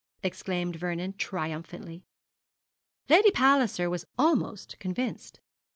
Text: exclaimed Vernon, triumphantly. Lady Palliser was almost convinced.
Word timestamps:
exclaimed 0.23 0.77
Vernon, 0.77 1.13
triumphantly. 1.13 2.03
Lady 3.07 3.29
Palliser 3.29 3.87
was 3.87 4.07
almost 4.17 4.79
convinced. 4.79 5.39